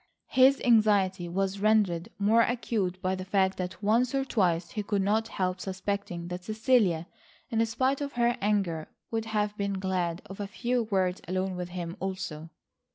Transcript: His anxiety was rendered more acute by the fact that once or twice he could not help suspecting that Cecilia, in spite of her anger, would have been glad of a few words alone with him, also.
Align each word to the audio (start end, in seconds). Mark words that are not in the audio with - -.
His 0.29 0.59
anxiety 0.65 1.29
was 1.29 1.59
rendered 1.59 2.09
more 2.17 2.41
acute 2.41 2.99
by 3.03 3.13
the 3.13 3.23
fact 3.23 3.57
that 3.59 3.83
once 3.83 4.15
or 4.15 4.25
twice 4.25 4.71
he 4.71 4.81
could 4.81 5.03
not 5.03 5.27
help 5.27 5.61
suspecting 5.61 6.27
that 6.29 6.43
Cecilia, 6.43 7.05
in 7.51 7.63
spite 7.67 8.01
of 8.01 8.13
her 8.13 8.35
anger, 8.41 8.87
would 9.11 9.25
have 9.25 9.55
been 9.57 9.73
glad 9.73 10.23
of 10.25 10.39
a 10.39 10.47
few 10.47 10.85
words 10.85 11.21
alone 11.27 11.55
with 11.55 11.69
him, 11.69 11.95
also. 11.99 12.49